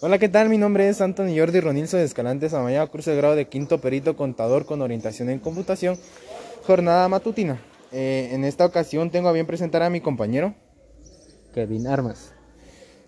[0.00, 0.48] Hola, ¿qué tal?
[0.48, 4.16] Mi nombre es Anthony Jordi Ronilso de Escalante Samaya, curso de grado de quinto perito
[4.16, 5.98] contador con orientación en computación,
[6.64, 7.60] jornada matutina.
[7.90, 10.54] Eh, en esta ocasión tengo a bien presentar a mi compañero
[11.52, 12.32] Kevin Armas,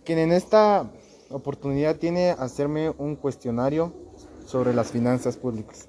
[0.05, 0.91] quien en esta
[1.31, 3.95] oportunidad tiene hacerme un cuestionario
[4.45, 5.89] sobre las finanzas públicas.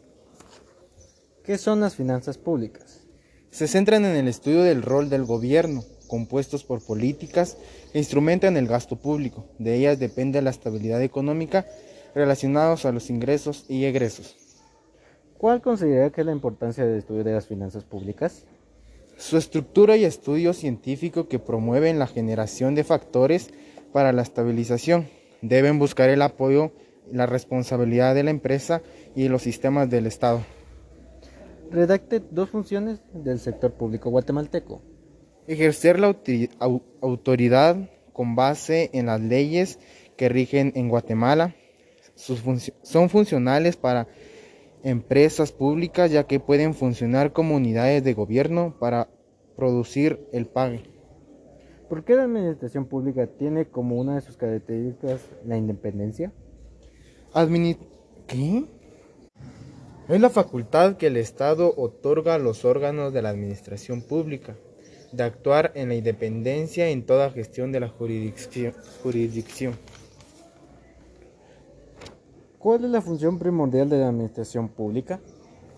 [1.43, 3.07] ¿Qué son las finanzas públicas?
[3.49, 7.55] Se centran en el estudio del rol del gobierno, compuestos por políticas
[7.93, 9.45] que instrumentan el gasto público.
[9.59, 11.65] De ellas depende la estabilidad económica
[12.13, 14.35] relacionados a los ingresos y egresos.
[15.37, 18.43] ¿Cuál considera que es la importancia del estudio de las finanzas públicas?
[19.17, 23.51] Su estructura y estudio científico que promueven la generación de factores
[23.93, 25.07] para la estabilización.
[25.41, 26.73] Deben buscar el apoyo
[27.09, 28.81] la responsabilidad de la empresa
[29.15, 30.41] y los sistemas del Estado.
[31.71, 34.81] Redacte dos funciones del sector público guatemalteco.
[35.47, 36.15] Ejercer la
[37.01, 39.79] autoridad con base en las leyes
[40.15, 41.55] que rigen en Guatemala.
[42.15, 44.07] son funcionales para
[44.83, 49.09] empresas públicas ya que pueden funcionar como unidades de gobierno para
[49.55, 50.83] producir el pague.
[51.89, 56.31] ¿Por qué la administración pública tiene como una de sus características la independencia?
[58.27, 58.65] ¿Qué?
[60.07, 64.55] Es la facultad que el Estado otorga a los órganos de la administración pública
[65.11, 69.75] de actuar en la independencia en toda gestión de la jurisdicción.
[72.57, 75.19] ¿Cuál es la función primordial de la administración pública?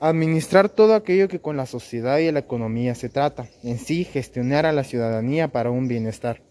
[0.01, 4.65] Administrar todo aquello que con la sociedad y la economía se trata, en sí gestionar
[4.65, 6.41] a la ciudadanía para un bienestar.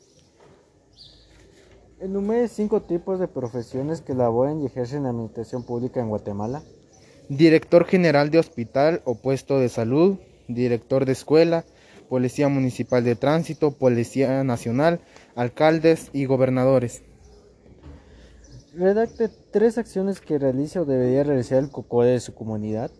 [2.00, 6.62] Enumere cinco tipos de profesiones que laboran y ejercen la administración pública en Guatemala.
[7.28, 10.17] Director general de hospital o puesto de salud,
[10.48, 11.64] director de escuela,
[12.08, 15.00] policía municipal de tránsito, policía nacional,
[15.34, 17.03] alcaldes y gobernadores.
[18.75, 22.91] Redacte tres acciones que realice o debería realizar el COCODE de su comunidad.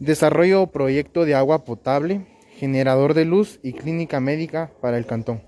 [0.00, 5.42] Desarrollo o proyecto de agua potable, generador de luz y clínica médica para el cantón.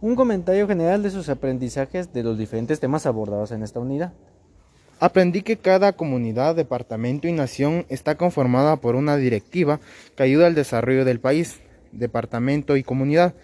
[0.00, 4.12] Un comentario general de sus aprendizajes de los diferentes temas abordados en esta unidad.
[4.98, 9.80] Aprendí que cada comunidad, departamento y nación está conformada por una directiva
[10.16, 11.60] que ayuda al desarrollo del país,
[11.98, 13.34] departamento y comunidad.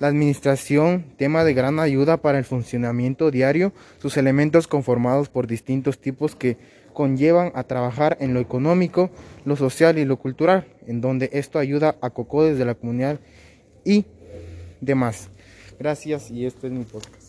[0.00, 5.98] La administración, tema de gran ayuda para el funcionamiento diario, sus elementos conformados por distintos
[5.98, 6.56] tipos que
[6.92, 9.10] conllevan a trabajar en lo económico,
[9.44, 13.20] lo social y lo cultural, en donde esto ayuda a COCODES de la comunidad
[13.84, 14.06] y
[14.80, 15.28] demás.
[15.78, 17.23] Gracias y este es mi podcast.